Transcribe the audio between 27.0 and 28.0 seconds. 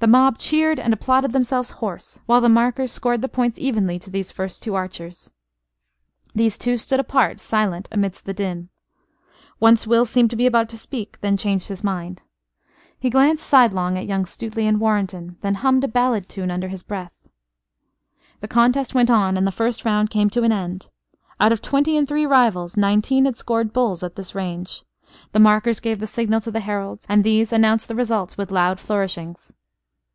and these announced the